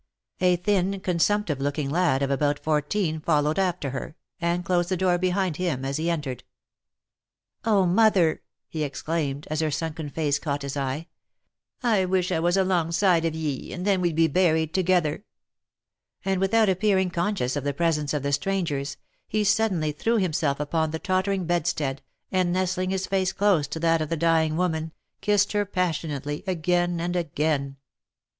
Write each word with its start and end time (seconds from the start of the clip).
A 0.39 0.55
thin 0.55 0.99
consumptive 0.99 1.59
looking 1.61 1.87
lad 1.91 2.23
of 2.23 2.31
about 2.31 2.57
fourteen, 2.57 3.19
followed 3.19 3.59
after 3.59 3.91
her, 3.91 4.15
and 4.39 4.65
closed 4.65 4.89
the 4.89 4.97
door 4.97 5.19
behind 5.19 5.57
him 5.57 5.85
as 5.85 5.97
he 5.97 6.09
entered." 6.09 6.43
Oh! 7.65 7.85
mother!" 7.85 8.41
he 8.71 8.81
exclaimed 8.83 9.45
as 9.51 9.59
her 9.59 9.69
sunken 9.69 10.09
face 10.09 10.39
caught 10.39 10.63
his 10.63 10.75
eye," 10.75 11.05
I 11.83 12.05
wish 12.05 12.31
I 12.31 12.39
was 12.39 12.57
alongside 12.57 13.25
of 13.25 13.35
ye, 13.35 13.71
and 13.71 13.85
then 13.85 14.01
we'd 14.01 14.15
be 14.15 14.25
buried 14.27 14.73
together 14.73 15.23
I" 16.25 16.31
And 16.31 16.41
without 16.41 16.67
pppearing 16.67 17.13
conscious 17.13 17.55
of 17.55 17.63
the 17.63 17.71
presence 17.71 18.11
of 18.11 18.23
the 18.23 18.31
strangers, 18.33 18.97
he 19.27 19.43
suddenly 19.43 19.91
threw 19.91 20.17
himself 20.17 20.59
upon 20.59 20.89
the 20.89 20.97
tottering 20.97 21.45
bedstead, 21.45 22.01
and 22.31 22.51
nestling 22.51 22.89
his 22.89 23.05
face 23.05 23.33
close 23.33 23.67
to 23.67 23.79
that 23.81 24.01
of 24.01 24.09
the 24.09 24.17
dying 24.17 24.57
woman, 24.57 24.93
kissed 25.21 25.51
her 25.51 25.63
passionately 25.63 26.43
again 26.47 26.99
and 26.99 27.15
again. 27.15 27.75